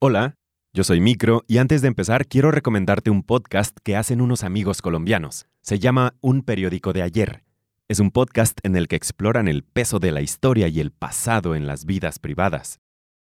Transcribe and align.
Hola, 0.00 0.36
yo 0.72 0.84
soy 0.84 1.00
Micro 1.00 1.42
y 1.48 1.58
antes 1.58 1.82
de 1.82 1.88
empezar 1.88 2.28
quiero 2.28 2.52
recomendarte 2.52 3.10
un 3.10 3.24
podcast 3.24 3.76
que 3.82 3.96
hacen 3.96 4.20
unos 4.20 4.44
amigos 4.44 4.80
colombianos. 4.80 5.48
Se 5.60 5.80
llama 5.80 6.14
Un 6.20 6.42
periódico 6.42 6.92
de 6.92 7.02
ayer. 7.02 7.42
Es 7.88 7.98
un 7.98 8.12
podcast 8.12 8.60
en 8.62 8.76
el 8.76 8.86
que 8.86 8.94
exploran 8.94 9.48
el 9.48 9.64
peso 9.64 9.98
de 9.98 10.12
la 10.12 10.20
historia 10.20 10.68
y 10.68 10.78
el 10.78 10.92
pasado 10.92 11.56
en 11.56 11.66
las 11.66 11.84
vidas 11.84 12.20
privadas. 12.20 12.78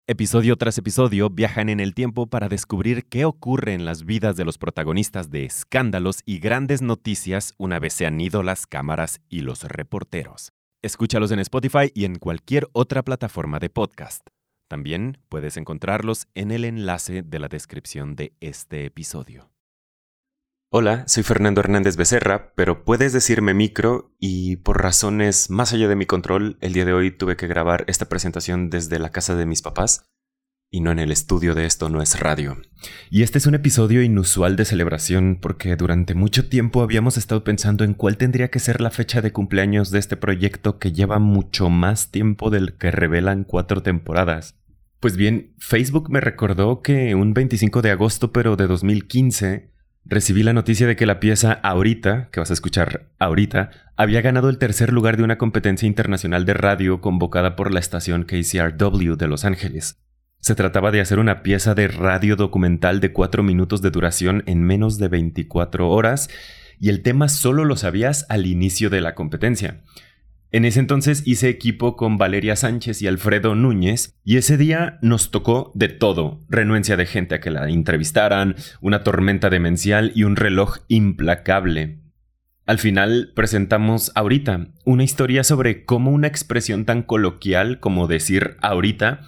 Episodio 0.06 0.56
tras 0.56 0.78
episodio 0.78 1.32
viajan 1.32 1.68
en 1.68 1.80
el 1.80 1.96
tiempo 1.96 2.28
para 2.28 2.48
descubrir 2.48 3.06
qué 3.06 3.26
ocurre 3.26 3.74
en 3.74 3.84
las 3.84 4.06
vidas 4.06 4.36
de 4.36 4.46
los 4.46 4.60
protagonistas 4.60 5.32
de 5.32 5.46
escándalos 5.46 6.20
y 6.28 6.38
grandes 6.38 6.84
noticias 6.84 7.56
una 7.58 7.80
vez 7.80 7.94
se 7.94 8.06
han 8.06 8.22
ido 8.22 8.44
las 8.44 8.68
cámaras 8.68 9.20
y 9.30 9.42
los 9.42 9.64
reporteros. 9.64 10.52
Escúchalos 10.84 11.32
en 11.32 11.40
Spotify 11.40 11.92
y 11.96 12.06
en 12.06 12.20
cualquier 12.20 12.68
otra 12.74 13.02
plataforma 13.02 13.58
de 13.58 13.72
podcast. 13.72 14.28
También 14.72 15.18
puedes 15.28 15.58
encontrarlos 15.58 16.30
en 16.34 16.50
el 16.50 16.64
enlace 16.64 17.24
de 17.24 17.40
la 17.40 17.50
descripción 17.50 18.16
de 18.16 18.38
este 18.40 18.86
episodio. 18.86 19.52
Hola, 20.72 21.04
soy 21.10 21.24
Fernando 21.24 21.60
Hernández 21.60 21.98
Becerra, 21.98 22.54
pero 22.56 22.86
puedes 22.86 23.12
decirme 23.12 23.54
micro 23.54 24.16
y 24.18 24.56
por 24.56 24.82
razones 24.82 25.50
más 25.50 25.74
allá 25.74 25.90
de 25.90 25.98
mi 25.98 26.06
control, 26.06 26.58
el 26.62 26.72
día 26.72 26.86
de 26.86 26.94
hoy 26.94 27.12
tuve 27.12 27.36
que 27.36 27.48
grabar 27.48 27.84
esta 27.88 28.08
presentación 28.08 28.70
desde 28.70 28.98
la 28.98 29.12
casa 29.12 29.36
de 29.36 29.46
mis 29.46 29.62
papás 29.62 30.06
y 30.74 30.80
no 30.80 30.90
en 30.90 31.00
el 31.00 31.12
estudio 31.12 31.54
de 31.54 31.66
esto 31.66 31.90
no 31.90 32.02
es 32.02 32.18
radio. 32.22 32.58
Y 33.10 33.24
este 33.24 33.40
es 33.40 33.48
un 33.48 33.56
episodio 33.56 34.02
inusual 34.02 34.56
de 34.56 34.64
celebración 34.64 35.38
porque 35.42 35.76
durante 35.76 36.16
mucho 36.16 36.48
tiempo 36.48 36.82
habíamos 36.82 37.18
estado 37.18 37.44
pensando 37.44 37.84
en 37.84 37.94
cuál 37.94 38.16
tendría 38.16 38.48
que 38.48 38.60
ser 38.60 38.80
la 38.80 38.90
fecha 38.90 39.22
de 39.22 39.34
cumpleaños 39.34 39.92
de 39.92 40.00
este 40.00 40.16
proyecto 40.16 40.80
que 40.80 40.94
lleva 40.94 41.20
mucho 41.20 41.70
más 41.70 42.10
tiempo 42.10 42.50
del 42.50 42.78
que 42.78 42.90
revelan 42.90 43.44
cuatro 43.44 43.84
temporadas. 43.84 44.61
Pues 45.02 45.18
bien, 45.18 45.56
Facebook 45.58 46.12
me 46.12 46.22
recordó 46.22 46.84
que 46.84 47.16
un 47.16 47.34
25 47.34 47.82
de 47.82 47.90
agosto 47.90 48.32
pero 48.32 48.56
de 48.56 48.68
2015 48.68 49.72
recibí 50.06 50.44
la 50.44 50.54
noticia 50.54 50.86
de 50.86 50.96
que 50.96 51.08
la 51.08 51.20
pieza 51.20 51.54
Ahorita, 51.54 52.30
que 52.32 52.40
vas 52.40 52.52
a 52.52 52.54
escuchar 52.54 53.10
ahorita, 53.18 53.72
había 53.98 54.22
ganado 54.22 54.48
el 54.48 54.60
tercer 54.60 54.94
lugar 54.94 55.18
de 55.18 55.24
una 55.24 55.40
competencia 55.40 55.88
internacional 55.88 56.46
de 56.46 56.54
radio 56.54 57.02
convocada 57.02 57.56
por 57.56 57.74
la 57.74 57.80
estación 57.80 58.26
KCRW 58.26 59.16
de 59.16 59.28
Los 59.28 59.44
Ángeles. 59.44 60.00
Se 60.40 60.54
trataba 60.54 60.92
de 60.92 61.02
hacer 61.02 61.18
una 61.18 61.42
pieza 61.42 61.74
de 61.74 61.88
radio 61.88 62.36
documental 62.36 63.00
de 63.00 63.12
cuatro 63.12 63.42
minutos 63.42 63.82
de 63.82 63.90
duración 63.90 64.44
en 64.46 64.62
menos 64.62 65.00
de 65.00 65.08
24 65.08 65.90
horas, 65.90 66.30
y 66.80 66.90
el 66.90 67.02
tema 67.02 67.28
solo 67.28 67.66
lo 67.66 67.76
sabías 67.76 68.28
al 68.30 68.46
inicio 68.46 68.92
de 68.92 69.02
la 69.02 69.16
competencia. 69.16 69.82
En 70.54 70.66
ese 70.66 70.82
entonces 70.82 71.24
hice 71.26 71.48
equipo 71.48 71.96
con 71.96 72.18
Valeria 72.18 72.58
Sánchez 72.58 73.02
y 73.02 73.08
Alfredo 73.08 73.56
Núñez 73.56 74.20
y 74.26 74.36
ese 74.36 74.58
día 74.58 75.00
nos 75.02 75.32
tocó 75.32 75.72
de 75.76 75.88
todo, 75.88 76.42
renuencia 76.50 76.98
de 76.98 77.06
gente 77.06 77.36
a 77.36 77.40
que 77.40 77.52
la 77.52 77.70
entrevistaran, 77.70 78.56
una 78.82 79.02
tormenta 79.02 79.50
demencial 79.50 80.12
y 80.14 80.24
un 80.24 80.36
reloj 80.36 80.80
implacable. 80.90 82.02
Al 82.66 82.80
final 82.80 83.32
presentamos 83.34 84.12
ahorita 84.14 84.68
una 84.84 85.06
historia 85.06 85.46
sobre 85.46 85.86
cómo 85.86 86.12
una 86.12 86.28
expresión 86.28 86.84
tan 86.84 87.04
coloquial 87.04 87.80
como 87.80 88.08
decir 88.08 88.58
ahorita 88.62 89.22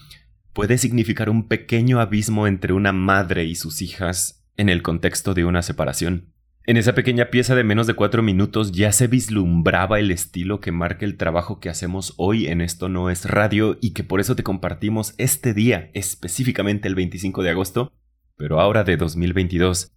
puede 0.51 0.77
significar 0.77 1.29
un 1.29 1.47
pequeño 1.47 2.01
abismo 2.01 2.47
entre 2.47 2.73
una 2.73 2.91
madre 2.91 3.45
y 3.45 3.55
sus 3.55 3.81
hijas 3.81 4.45
en 4.57 4.67
el 4.67 4.81
contexto 4.81 5.33
de 5.33 5.45
una 5.45 5.61
separación. 5.61 6.32
En 6.65 6.77
esa 6.77 6.95
pequeña 6.95 7.25
pieza 7.25 7.55
de 7.55 7.65
menos 7.65 7.87
de 7.87 7.93
cuatro 7.93 8.23
minutos 8.23 8.71
ya 8.71 8.93
se 8.93 9.07
vislumbraba 9.07 9.99
el 9.99 10.11
estilo 10.11 10.61
que 10.61 10.71
marca 10.71 11.03
el 11.03 11.17
trabajo 11.17 11.59
que 11.59 11.67
hacemos 11.67 12.13
hoy 12.15 12.47
en 12.47 12.61
Esto 12.61 12.87
No 12.87 13.09
es 13.09 13.25
Radio 13.25 13.77
y 13.81 13.91
que 13.91 14.05
por 14.05 14.21
eso 14.21 14.37
te 14.37 14.43
compartimos 14.43 15.13
este 15.17 15.53
día, 15.53 15.91
específicamente 15.93 16.87
el 16.87 16.95
25 16.95 17.43
de 17.43 17.49
agosto, 17.49 17.91
pero 18.37 18.61
ahora 18.61 18.85
de 18.85 18.95
2022. 18.95 19.91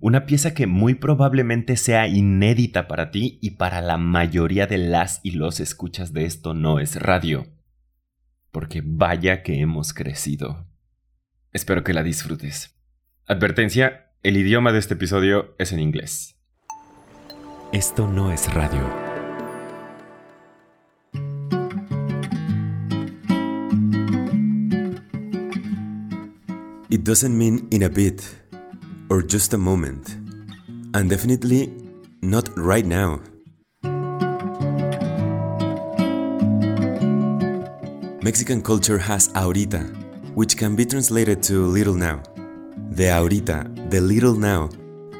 Una 0.00 0.26
pieza 0.26 0.52
que 0.52 0.66
muy 0.66 0.96
probablemente 0.96 1.76
sea 1.76 2.06
inédita 2.06 2.88
para 2.88 3.10
ti 3.10 3.38
y 3.40 3.52
para 3.52 3.80
la 3.80 3.96
mayoría 3.96 4.66
de 4.66 4.76
las 4.76 5.20
y 5.22 5.30
los 5.30 5.60
escuchas 5.60 6.12
de 6.12 6.26
Esto 6.26 6.52
No 6.52 6.78
es 6.78 7.00
Radio. 7.00 7.46
Porque 8.50 8.82
vaya 8.84 9.42
que 9.42 9.60
hemos 9.60 9.94
crecido. 9.94 10.66
Espero 11.52 11.82
que 11.84 11.94
la 11.94 12.02
disfrutes. 12.02 12.78
Advertencia, 13.24 14.11
el 14.24 14.36
idioma 14.36 14.70
de 14.70 14.78
este 14.78 14.94
episodio 14.94 15.52
es 15.58 15.72
en 15.72 15.80
inglés. 15.80 16.36
Esto 17.72 18.06
no 18.06 18.30
es 18.30 18.52
radio. 18.54 18.88
It 26.88 27.02
doesn't 27.02 27.36
mean 27.36 27.66
in 27.72 27.82
a 27.82 27.88
bit 27.88 28.22
or 29.10 29.26
just 29.26 29.54
a 29.54 29.58
moment, 29.58 30.10
and 30.94 31.10
definitely 31.10 31.72
not 32.20 32.48
right 32.56 32.86
now. 32.86 33.20
Mexican 38.22 38.62
culture 38.62 38.98
has 38.98 39.32
ahorita, 39.34 39.80
which 40.36 40.56
can 40.56 40.76
be 40.76 40.84
translated 40.84 41.42
to 41.42 41.66
little 41.66 41.94
now. 41.94 42.22
The 42.92 43.04
ahorita, 43.04 43.88
the 43.88 44.02
little 44.02 44.34
now, 44.34 44.68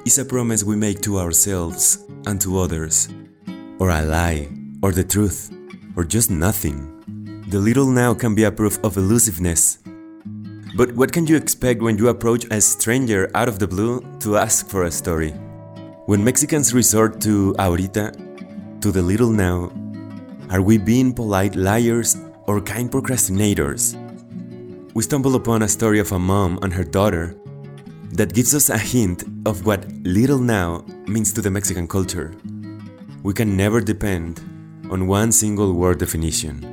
is 0.05 0.19
a 0.19 0.27
promise 0.27 0.63
we 0.63 0.77
make 0.77 1.01
to 1.09 1.17
ourselves 1.19 2.05
and 2.27 2.39
to 2.43 2.59
others, 2.59 3.09
or 3.79 3.89
a 3.89 4.03
lie, 4.03 4.51
or 4.83 4.93
the 4.93 5.03
truth, 5.03 5.51
or 5.97 6.05
just 6.05 6.31
nothing. 6.31 6.77
The 7.49 7.59
little 7.59 7.87
now 7.87 8.13
can 8.13 8.35
be 8.35 8.45
a 8.45 8.53
proof 8.53 8.79
of 8.85 8.99
elusiveness. 8.99 9.79
But 10.77 10.93
what 10.93 11.13
can 11.13 11.27
you 11.27 11.35
expect 11.35 11.81
when 11.81 11.97
you 11.97 12.09
approach 12.09 12.45
a 12.51 12.61
stranger 12.61 13.31
out 13.35 13.49
of 13.49 13.59
the 13.59 13.69
blue 13.69 14.05
to 14.21 14.37
ask 14.37 14.69
for 14.69 14.85
a 14.85 14.91
story? 14.91 15.31
When 16.05 16.23
Mexicans 16.23 16.75
resort 16.75 17.23
to 17.23 17.55
ahorita, 17.59 18.13
to 18.83 18.93
the 18.93 19.01
little 19.01 19.31
now, 19.31 19.73
are 20.51 20.61
we 20.61 20.77
being 20.77 21.15
polite 21.15 21.57
liars 21.57 22.19
or 22.47 22.61
kind 22.61 22.93
procrastinators? 22.93 23.97
We 24.93 25.03
stumble 25.03 25.37
upon 25.37 25.63
a 25.63 25.69
story 25.69 26.01
of 26.01 26.13
a 26.13 26.19
mom 26.19 26.59
and 26.61 26.71
her 26.75 26.85
daughter 26.85 27.35
that 28.13 28.35
gives 28.35 28.55
us 28.55 28.69
a 28.69 28.79
hint 28.79 29.25
of 29.47 29.65
what 29.65 29.91
little 30.05 30.39
now 30.39 30.85
means 31.07 31.33
to 31.33 31.41
the 31.41 31.51
Mexican 31.51 31.89
culture. 31.89 32.35
We 33.23 33.33
can 33.33 33.57
never 33.57 33.81
depend 33.81 34.41
on 34.91 35.07
one 35.07 35.33
single 35.33 35.73
word 35.73 35.99
definition. 35.99 36.72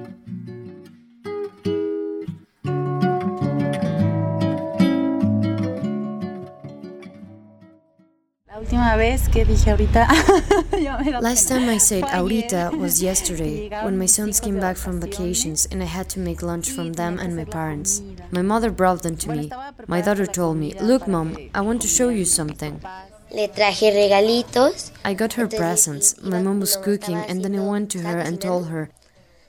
Last 11.21 11.47
time 11.47 11.69
I 11.69 11.77
said 11.77 12.03
ahorita 12.03 12.77
was 12.77 13.01
yesterday, 13.09 13.69
when 13.83 13.97
my 13.97 14.05
sons 14.05 14.41
came 14.41 14.59
back 14.59 14.75
from 14.75 14.99
vacations 14.99 15.65
and 15.71 15.81
I 15.81 15.85
had 15.85 16.09
to 16.09 16.19
make 16.19 16.43
lunch 16.43 16.69
from 16.71 16.91
them 16.93 17.17
and 17.17 17.33
my 17.33 17.45
parents. 17.45 18.01
My 18.31 18.41
mother 18.41 18.71
brought 18.71 19.03
them 19.03 19.15
to 19.23 19.31
me. 19.31 19.51
My 19.87 20.01
daughter 20.01 20.25
told 20.25 20.57
me, 20.57 20.73
Look, 20.81 21.07
mom, 21.07 21.37
I 21.55 21.61
want 21.61 21.81
to 21.83 21.87
show 21.87 22.09
you 22.09 22.25
something. 22.25 22.81
Le 23.31 23.47
traje 23.47 23.89
regalitos. 23.93 24.91
I 25.05 25.13
got 25.13 25.33
her 25.33 25.47
presents. 25.47 26.21
My 26.21 26.41
mom 26.41 26.59
was 26.59 26.75
cooking, 26.75 27.15
and 27.15 27.41
then 27.41 27.55
I 27.55 27.63
went 27.63 27.91
to 27.91 27.99
her 27.99 28.19
and 28.19 28.41
told 28.41 28.67
her, 28.67 28.89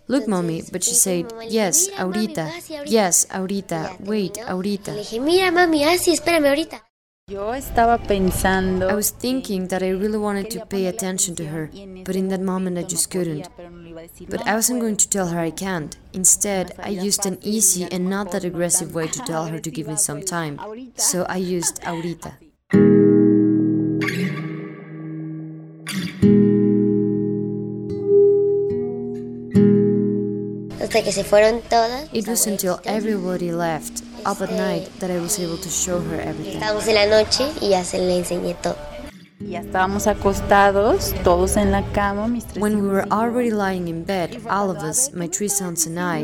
Look, 0.07 0.29
mommy, 0.29 0.63
but 0.71 0.85
she 0.85 0.95
said, 0.95 1.27
Yes, 1.49 1.89
ahorita. 1.99 2.53
Yes, 2.87 3.27
ahorita. 3.31 3.97
Wait, 4.07 4.39
ahorita. 4.47 4.95
Le 7.31 7.37
dije, 7.37 7.39
Mira, 7.39 7.47
mami, 7.47 7.47
así, 7.47 7.47
espérame 7.47 7.47
ahorita. 7.47 7.51
Yo 7.51 7.55
estaba 7.55 7.99
pensando. 7.99 8.91
I 8.91 8.95
was 8.95 9.13
thinking 9.13 9.69
that 9.69 9.83
I 9.83 9.91
really 9.93 10.19
wanted 10.19 10.51
to 10.51 10.67
pay 10.67 10.87
attention 10.89 11.37
to 11.37 11.45
her, 11.45 11.71
but 12.05 12.17
in 12.17 12.29
that 12.29 12.41
moment 12.41 12.77
I 12.77 12.83
just 12.83 13.09
couldn't. 13.11 13.49
But 14.29 14.47
I 14.47 14.55
wasn't 14.57 14.81
going 14.81 14.97
to 14.97 15.09
tell 15.09 15.29
her 15.29 15.39
I 15.39 15.53
can't. 15.53 15.97
Instead, 16.13 16.75
I 16.81 16.89
used 16.89 17.27
an 17.27 17.39
easy 17.43 17.87
and 17.91 18.11
not 18.11 18.33
that 18.33 18.45
aggressive 18.45 18.95
way 18.95 19.07
to 19.07 19.21
tell 19.27 19.47
her 19.47 19.61
to 19.61 19.71
give 19.71 19.87
me 19.87 19.97
some 19.97 20.23
time. 20.23 20.59
So 20.97 21.25
I 21.29 21.37
used 21.37 21.81
ahorita. 21.85 22.35
Hasta 30.81 31.03
que 31.03 31.13
se 31.13 31.23
fueron 31.23 31.63
todas. 31.69 32.09
It 32.13 32.27
was 32.27 32.47
until 32.49 32.81
everybody 32.85 33.53
left 33.53 34.10
up 34.25 34.41
at 34.41 34.51
night 34.51 34.89
that 35.01 35.11
I 35.11 35.19
was 35.19 35.39
able 35.39 35.57
to 35.59 35.69
show 35.69 36.01
her 36.01 36.21
everything. 36.21 36.61
Estábamos 36.61 36.87
en 36.89 36.95
la 36.95 37.07
noche 37.07 37.45
y 37.61 37.71
ya 37.71 37.85
se 37.85 37.99
le 37.99 38.17
enseñé 38.19 38.55
todo. 38.63 38.77
Ya 39.41 39.61
estábamos 39.61 40.07
acostados, 40.07 41.15
todos 41.25 41.57
en 41.57 41.71
la 41.73 41.83
cama, 41.93 42.29
mis 42.29 42.45
tres 42.45 42.61
When 42.61 42.83
we 42.83 42.89
were 42.89 43.07
already 43.11 43.51
lying 43.51 43.89
in 43.89 44.05
bed, 44.05 44.43
all 44.49 44.71
of 44.71 44.79
us, 44.79 45.13
my 45.15 45.29
three 45.29 45.49
sons 45.49 45.87
and 45.87 45.99
I, 45.99 46.19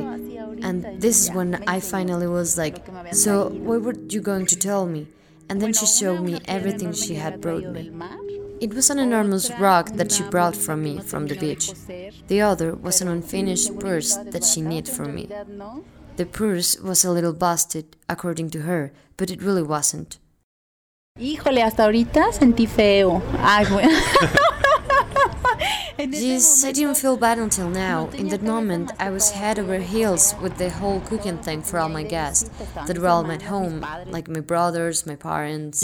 and 0.63 1.01
this 1.01 1.23
is 1.23 1.33
when 1.33 1.63
I 1.67 1.81
finally 1.81 2.27
was 2.27 2.59
like, 2.59 2.85
So, 3.13 3.49
what 3.49 3.83
were 3.83 3.95
you 4.09 4.21
going 4.21 4.47
to 4.47 4.57
tell 4.57 4.87
me? 4.87 5.09
And 5.49 5.63
then 5.63 5.73
she 5.73 5.87
showed 5.87 6.23
me 6.23 6.41
everything 6.47 6.93
she 6.93 7.15
had 7.15 7.41
brought 7.41 7.65
me. 7.65 7.91
It 8.59 8.75
was 8.75 8.91
an 8.91 8.99
enormous 8.99 9.51
rock 9.59 9.91
that 9.97 10.11
she 10.11 10.23
brought 10.25 10.57
from 10.57 10.83
me 10.83 10.99
from 11.01 11.27
the 11.27 11.37
beach. 11.37 11.73
The 12.29 12.41
other 12.41 12.75
was 12.75 13.01
an 13.01 13.09
unfinished 13.09 13.79
purse 13.79 14.17
that 14.17 14.45
she 14.45 14.63
knit 14.63 14.89
for 14.89 15.05
me. 15.05 15.29
The 16.17 16.27
purse 16.27 16.79
was 16.81 17.05
a 17.05 17.11
little 17.11 17.35
busted, 17.35 17.97
according 18.09 18.51
to 18.51 18.63
her, 18.63 18.93
but 19.17 19.31
it 19.31 19.43
really 19.43 19.63
wasn't. 19.63 20.19
Híjole, 21.19 21.63
hasta 21.63 21.85
ahorita 21.85 22.33
sentí 22.33 22.67
feo. 22.67 23.23
Ay, 23.39 23.65
bueno. 23.67 24.01
Yes, 25.99 26.63
I 26.63 26.73
didn't 26.73 26.97
feel 26.99 27.17
bad 27.17 27.39
until 27.39 27.71
now. 27.71 28.11
In 28.11 28.29
that 28.29 28.43
moment, 28.43 28.93
I 28.99 29.09
was 29.09 29.31
head 29.31 29.59
over 29.59 29.79
heels 29.79 30.35
with 30.43 30.59
the 30.59 30.69
whole 30.69 31.01
cooking 31.01 31.39
thing 31.39 31.63
for 31.63 31.79
all 31.79 31.89
my 31.89 32.03
guests 32.03 32.51
that 32.87 32.99
were 32.99 33.09
all 33.09 33.31
at 33.33 33.43
home, 33.43 33.81
like 34.07 34.29
my 34.29 34.41
brothers, 34.41 35.07
my 35.07 35.17
parents. 35.17 35.83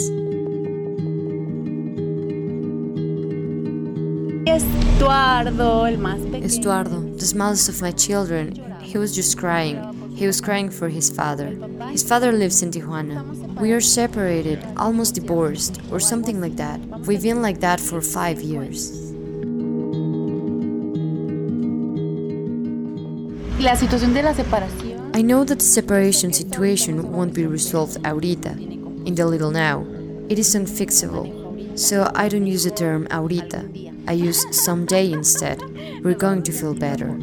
Estuardo, 4.47 5.89
el 5.89 5.97
más 5.97 6.21
pequeño. 6.21 6.45
Estuardo, 6.45 7.19
the 7.19 7.27
smallest 7.27 7.71
of 7.71 7.81
my 7.81 7.91
children, 7.91 8.55
he 8.83 8.99
was 8.99 9.15
just 9.15 9.39
crying. 9.39 10.02
He 10.15 10.27
was 10.27 10.41
crying 10.41 10.71
for 10.71 10.89
his 10.89 11.11
father. 11.11 11.49
His 11.91 12.03
father 12.03 12.33
lives 12.33 12.63
in 12.63 12.71
Tijuana. 12.71 13.25
We 13.61 13.73
are 13.73 13.81
separated, 13.81 14.63
almost 14.77 15.15
divorced, 15.15 15.81
or 15.91 16.01
something 16.01 16.41
like 16.41 16.57
that. 16.57 16.81
We've 17.07 17.23
been 17.23 17.43
like 17.43 17.61
that 17.61 17.81
for 17.81 18.01
five 18.01 18.41
years. 18.41 19.13
La 23.59 23.77
situación 23.77 24.13
de 24.13 24.23
la 24.23 24.35
separación. 24.35 25.15
I 25.15 25.23
know 25.23 25.45
that 25.45 25.59
the 25.59 25.65
separation 25.65 26.33
situation 26.33 27.13
won't 27.13 27.35
be 27.35 27.47
resolved 27.47 28.03
ahorita, 28.03 28.57
in 29.07 29.15
the 29.15 29.27
little 29.27 29.51
now. 29.51 29.85
It 30.29 30.39
is 30.39 30.55
unfixable. 30.55 31.79
So 31.79 32.11
I 32.15 32.29
don't 32.29 32.47
use 32.47 32.65
the 32.65 32.71
term 32.71 33.07
ahorita. 33.09 33.69
I 34.09 34.13
use 34.13 34.45
someday 34.51 35.13
instead. 35.13 35.61
We're 36.03 36.15
going 36.15 36.43
to 36.45 36.53
feel 36.53 36.75
better. 36.75 37.17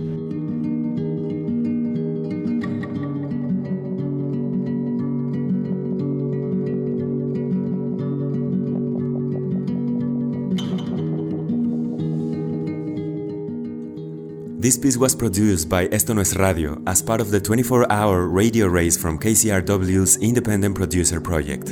This 14.60 14.78
piece 14.78 14.98
was 14.98 15.16
produced 15.16 15.70
by 15.70 15.88
Esto 15.90 16.14
No 16.14 16.20
es 16.20 16.36
Radio 16.36 16.82
as 16.86 17.02
part 17.02 17.22
of 17.22 17.32
the 17.32 17.40
24 17.40 17.90
hour 17.90 18.28
radio 18.28 18.68
race 18.68 18.98
from 18.98 19.18
KCRW's 19.18 20.18
Independent 20.18 20.76
Producer 20.76 21.22
Project. 21.22 21.70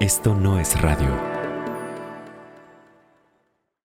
Esto 0.00 0.34
no 0.34 0.56
es 0.56 0.74
radio. 0.80 1.43